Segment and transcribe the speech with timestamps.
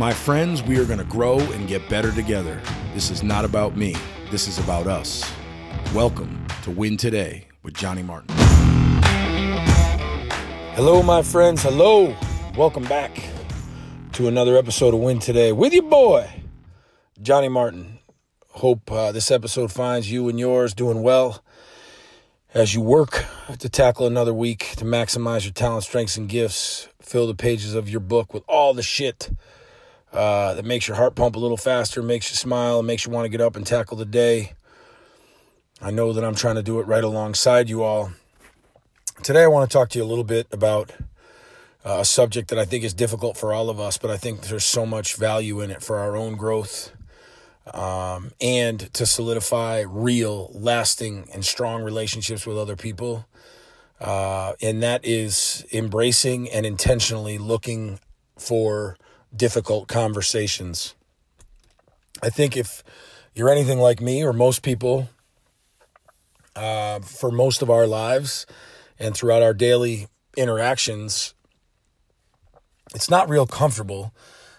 [0.00, 2.58] My friends, we are going to grow and get better together.
[2.94, 3.94] This is not about me,
[4.30, 5.30] this is about us.
[5.94, 8.34] Welcome to Win Today with Johnny Martin.
[10.72, 11.62] Hello, my friends.
[11.62, 12.16] Hello.
[12.56, 13.22] Welcome back
[14.12, 16.30] to another episode of Win Today with your boy,
[17.20, 17.98] Johnny Martin.
[18.52, 21.44] Hope uh, this episode finds you and yours doing well
[22.54, 23.26] as you work
[23.58, 26.88] to tackle another week to maximize your talent, strengths, and gifts.
[27.02, 29.28] Fill the pages of your book with all the shit
[30.12, 33.12] uh, that makes your heart pump a little faster, makes you smile, and makes you
[33.12, 34.52] want to get up and tackle the day.
[35.80, 38.12] I know that I'm trying to do it right alongside you all.
[39.22, 40.92] Today, I want to talk to you a little bit about
[41.84, 44.42] uh, a subject that I think is difficult for all of us, but I think
[44.42, 46.94] there's so much value in it for our own growth
[47.72, 53.26] um, and to solidify real, lasting, and strong relationships with other people.
[54.00, 58.00] Uh, and that is embracing and intentionally looking
[58.38, 58.96] for
[59.34, 60.94] difficult conversations.
[62.22, 62.82] I think if
[63.34, 65.08] you're anything like me or most people,
[66.56, 68.46] uh, for most of our lives
[68.98, 71.34] and throughout our daily interactions,
[72.94, 74.12] it's not real comfortable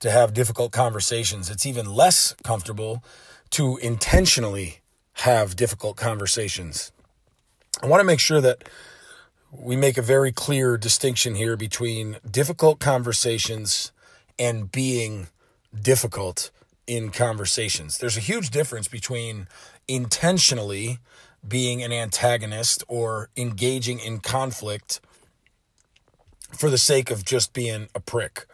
[0.00, 1.50] to have difficult conversations.
[1.50, 3.04] It's even less comfortable
[3.50, 4.80] to intentionally
[5.14, 6.92] have difficult conversations.
[7.82, 8.68] I want to make sure that
[9.50, 13.92] we make a very clear distinction here between difficult conversations
[14.38, 15.28] and being
[15.80, 16.50] difficult
[16.86, 17.98] in conversations.
[17.98, 19.46] There's a huge difference between
[19.88, 20.98] intentionally
[21.46, 25.00] being an antagonist or engaging in conflict
[26.52, 28.46] for the sake of just being a prick.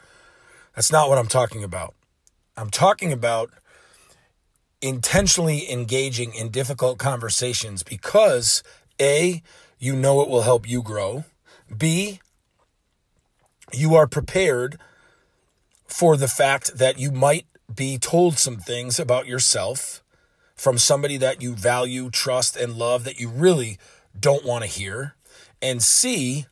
[0.75, 1.95] That's not what I'm talking about.
[2.57, 3.51] I'm talking about
[4.81, 8.63] intentionally engaging in difficult conversations because
[9.01, 9.43] A,
[9.79, 11.25] you know it will help you grow.
[11.77, 12.21] B,
[13.73, 14.79] you are prepared
[15.89, 20.03] for the fact that you might be told some things about yourself
[20.55, 23.79] from somebody that you value, trust, and love that you really
[24.19, 25.15] don't want to hear.
[25.63, 26.47] And C,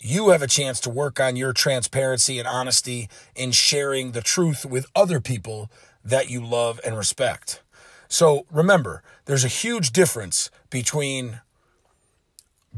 [0.00, 4.64] you have a chance to work on your transparency and honesty in sharing the truth
[4.64, 5.70] with other people
[6.04, 7.62] that you love and respect.
[8.08, 11.40] So remember, there's a huge difference between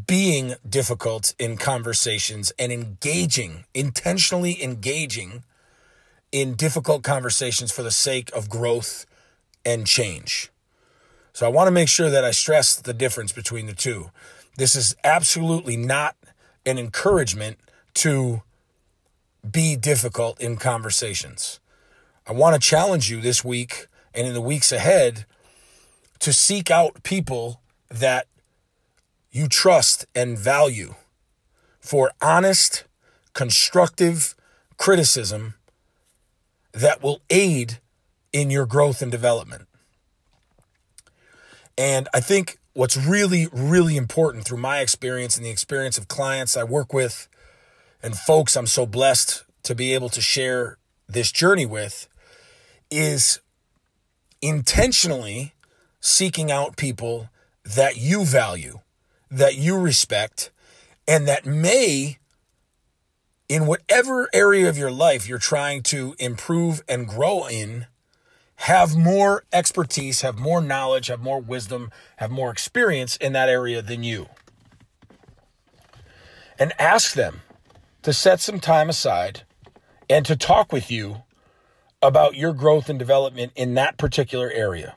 [0.06, 5.42] being difficult in conversations and engaging, intentionally engaging
[6.32, 9.06] in difficult conversations for the sake of growth
[9.64, 10.50] and change.
[11.32, 14.10] So I want to make sure that I stress the difference between the two.
[14.56, 16.16] This is absolutely not
[16.66, 17.58] an encouragement
[17.94, 18.42] to
[19.48, 21.60] be difficult in conversations.
[22.26, 25.24] I want to challenge you this week and in the weeks ahead
[26.18, 28.26] to seek out people that
[29.30, 30.94] you trust and value
[31.80, 32.84] for honest,
[33.32, 34.34] constructive
[34.76, 35.54] criticism
[36.78, 37.78] that will aid
[38.32, 39.66] in your growth and development.
[41.76, 46.56] And I think what's really, really important through my experience and the experience of clients
[46.56, 47.28] I work with
[48.00, 50.78] and folks I'm so blessed to be able to share
[51.08, 52.08] this journey with
[52.92, 53.40] is
[54.40, 55.54] intentionally
[56.00, 57.28] seeking out people
[57.64, 58.78] that you value,
[59.32, 60.52] that you respect,
[61.08, 62.18] and that may
[63.48, 67.86] in whatever area of your life you're trying to improve and grow in,
[68.62, 73.80] have more expertise, have more knowledge, have more wisdom, have more experience in that area
[73.80, 74.26] than you.
[76.58, 77.40] And ask them
[78.02, 79.42] to set some time aside
[80.10, 81.22] and to talk with you
[82.02, 84.96] about your growth and development in that particular area.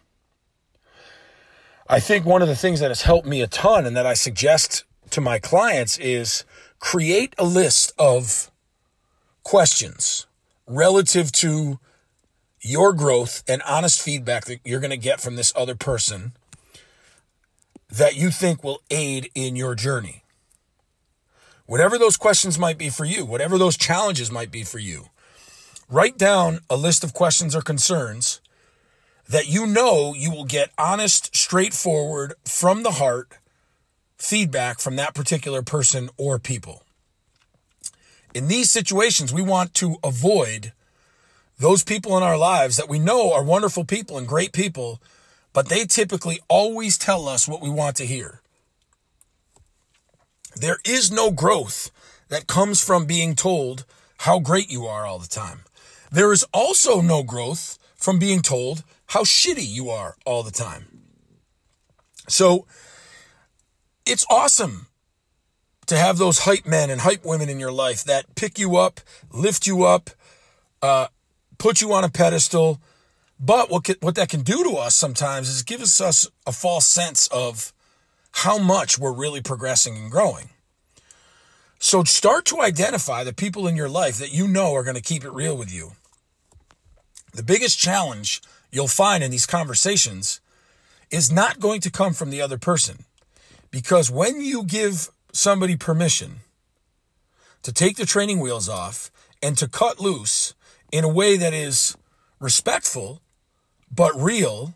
[1.88, 4.14] I think one of the things that has helped me a ton and that I
[4.14, 6.46] suggest to my clients is
[6.80, 8.52] create a list of
[9.44, 10.26] questions
[10.68, 11.80] relative to
[12.62, 16.34] your growth and honest feedback that you're going to get from this other person
[17.90, 20.24] that you think will aid in your journey.
[21.66, 25.06] Whatever those questions might be for you, whatever those challenges might be for you,
[25.90, 28.42] write down a list of questions or concerns
[29.28, 33.38] that you know you will get honest, straightforward, from the heart
[34.22, 36.84] feedback from that particular person or people.
[38.34, 40.72] In these situations, we want to avoid
[41.58, 45.02] those people in our lives that we know are wonderful people and great people,
[45.54, 48.42] but they typically always tell us what we want to hear.
[50.56, 51.90] There is no growth
[52.30, 53.86] that comes from being told
[54.20, 55.62] how great you are all the time.
[56.12, 60.86] There is also no growth from being told how shitty you are all the time.
[62.28, 62.66] So
[64.12, 64.88] it's awesome
[65.88, 69.00] to have those hype men and hype women in your life that pick you up,
[69.32, 70.10] lift you up,
[70.82, 71.08] uh,
[71.58, 72.82] put you on a pedestal.
[73.40, 76.86] But what can, what that can do to us sometimes is give us a false
[76.86, 77.72] sense of
[78.34, 80.50] how much we're really progressing and growing.
[81.80, 85.02] So start to identify the people in your life that you know are going to
[85.02, 85.94] keep it real with you.
[87.34, 88.42] The biggest challenge
[88.72, 90.42] you'll find in these conversations
[91.10, 93.06] is not going to come from the other person.
[93.72, 96.42] Because when you give somebody permission
[97.64, 99.10] to take the training wheels off
[99.42, 100.54] and to cut loose
[100.92, 101.98] in a way that is
[102.40, 103.22] respectful
[103.94, 104.74] but real,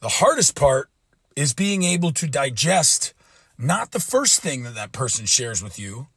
[0.00, 0.90] the hardest part
[1.34, 3.14] is being able to digest
[3.56, 6.08] not the first thing that that person shares with you,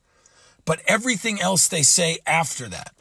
[0.66, 2.92] but everything else they say after that.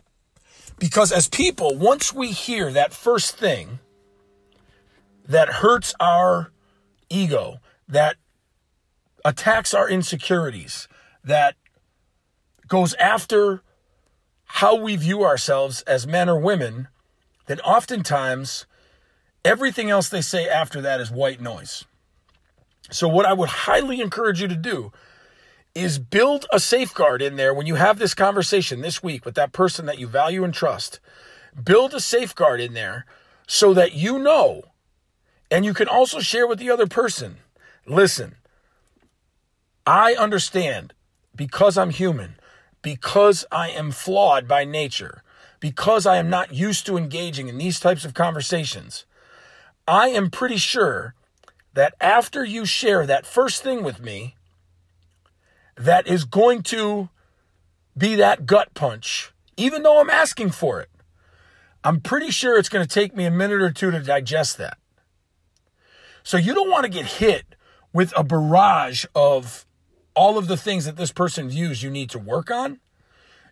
[0.78, 3.78] Because as people, once we hear that first thing
[5.26, 6.52] that hurts our
[7.08, 8.16] ego, that
[9.24, 10.88] attacks our insecurities,
[11.24, 11.56] that
[12.68, 13.62] goes after
[14.46, 16.88] how we view ourselves as men or women,
[17.46, 18.66] then oftentimes
[19.44, 21.84] everything else they say after that is white noise.
[22.90, 24.92] So, what I would highly encourage you to do
[25.74, 29.52] is build a safeguard in there when you have this conversation this week with that
[29.52, 31.00] person that you value and trust.
[31.62, 33.04] Build a safeguard in there
[33.46, 34.62] so that you know,
[35.50, 37.38] and you can also share with the other person
[37.86, 38.36] listen,
[39.86, 40.92] I understand
[41.34, 42.36] because I'm human,
[42.82, 45.22] because I am flawed by nature,
[45.60, 49.06] because I am not used to engaging in these types of conversations.
[49.86, 51.14] I am pretty sure
[51.74, 54.34] that after you share that first thing with me,
[55.76, 57.10] that is going to
[57.96, 60.88] be that gut punch, even though I'm asking for it.
[61.84, 64.78] I'm pretty sure it's going to take me a minute or two to digest that.
[66.24, 67.54] So you don't want to get hit
[67.96, 69.64] with a barrage of
[70.14, 72.78] all of the things that this person views you need to work on.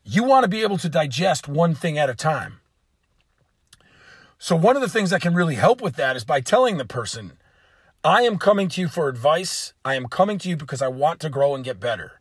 [0.05, 2.61] You want to be able to digest one thing at a time.
[4.39, 6.85] So, one of the things that can really help with that is by telling the
[6.85, 7.39] person,
[8.05, 9.73] I am coming to you for advice.
[9.83, 12.21] I am coming to you because I want to grow and get better.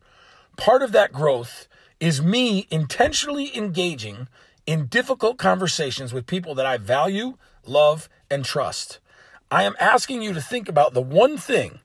[0.56, 1.68] Part of that growth
[2.00, 4.28] is me intentionally engaging
[4.64, 7.36] in difficult conversations with people that I value,
[7.66, 8.98] love, and trust.
[9.50, 11.80] I am asking you to think about the one thing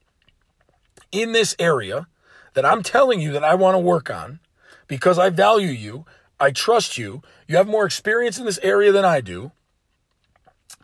[1.11, 2.07] in this area
[2.53, 4.39] that I'm telling you that I want to work on
[4.87, 6.05] because I value you,
[6.39, 9.51] I trust you, you have more experience in this area than I do.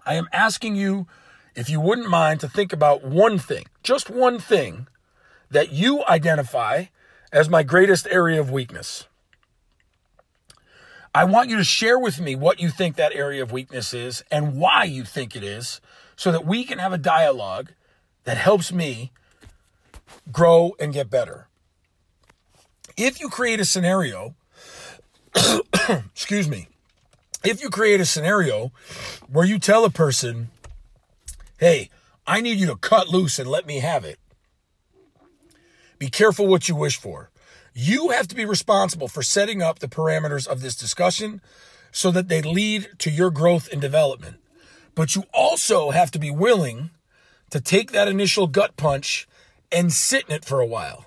[0.06, 1.08] I am asking you
[1.56, 4.88] if you wouldn't mind to think about one thing, just one thing
[5.50, 6.86] that you identify
[7.32, 9.08] as my greatest area of weakness.
[11.14, 14.24] I want you to share with me what you think that area of weakness is
[14.30, 15.80] and why you think it is
[16.18, 17.72] so that we can have a dialogue
[18.26, 19.12] that helps me
[20.32, 21.48] grow and get better.
[22.98, 24.36] If you create a scenario,
[25.90, 26.68] excuse me,
[27.44, 28.72] if you create a scenario
[29.30, 30.50] where you tell a person,
[31.58, 31.90] Hey,
[32.28, 34.20] I need you to cut loose and let me have it.
[35.98, 37.30] Be careful what you wish for.
[37.74, 41.40] You have to be responsible for setting up the parameters of this discussion
[41.94, 44.36] so that they lead to your growth and development.
[44.96, 46.90] But you also have to be willing
[47.52, 49.30] to take that initial gut punch
[49.76, 51.06] and sit in it for a while.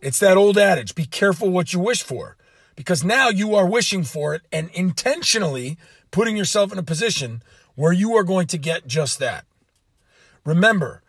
[0.00, 2.36] It's that old adage be careful what you wish for,
[2.76, 5.76] because now you are wishing for it and intentionally
[6.12, 7.42] putting yourself in a position
[7.74, 9.44] where you are going to get just that.
[10.44, 11.02] Remember,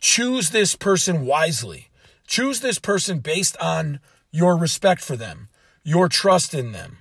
[0.00, 1.88] choose this person wisely.
[2.26, 3.98] Choose this person based on
[4.30, 5.48] your respect for them,
[5.82, 6.98] your trust in them,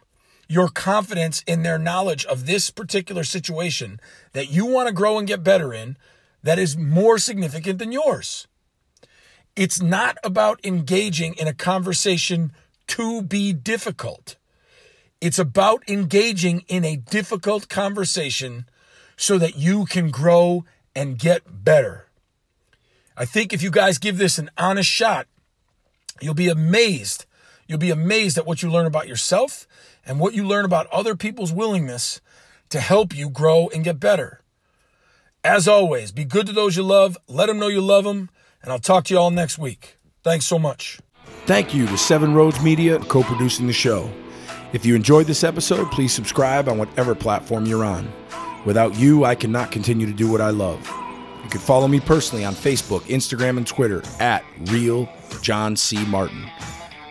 [0.48, 4.00] your confidence in their knowledge of this particular situation
[4.34, 5.96] that you want to grow and get better in
[6.42, 8.48] that is more significant than yours.
[9.56, 12.54] It's not about engaging in a conversation
[12.88, 14.36] to be difficult.
[15.22, 18.66] It's about engaging in a difficult conversation
[19.16, 22.08] so that you can grow and get better.
[23.16, 25.28] I think if you guys give this an honest shot,
[26.20, 27.26] you'll be amazed.
[27.68, 29.68] You'll be amazed at what you learn about yourself
[30.06, 32.22] and what you learn about other people's willingness
[32.70, 34.42] to help you grow and get better.
[35.44, 38.30] As always, be good to those you love, let them know you love them,
[38.64, 39.98] and I'll talk to you all next week.
[40.24, 41.00] Thanks so much.
[41.46, 44.10] Thank you to Seven Roads Media, co producing the show.
[44.72, 48.12] If you enjoyed this episode, please subscribe on whatever platform you're on.
[48.66, 50.90] Without you, I cannot continue to do what I love.
[51.44, 55.10] You can follow me personally on Facebook, Instagram, and Twitter at Real
[55.42, 56.04] John C.
[56.06, 56.50] Martin.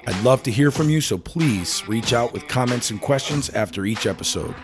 [0.06, 3.84] I'd love to hear from you, so please reach out with comments and questions after
[3.84, 4.54] each episode.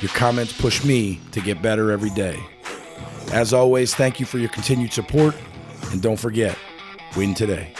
[0.00, 2.38] Your comments push me to get better every day.
[3.32, 5.34] As always, thank you for your continued support,
[5.92, 6.56] and don't forget,
[7.16, 7.72] win today.